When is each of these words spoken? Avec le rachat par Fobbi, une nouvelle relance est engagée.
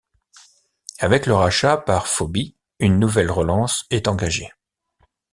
Avec 0.97 1.27
le 1.27 1.35
rachat 1.35 1.77
par 1.77 2.07
Fobbi, 2.07 2.55
une 2.79 2.97
nouvelle 2.97 3.29
relance 3.29 3.85
est 3.91 4.07
engagée. 4.07 4.49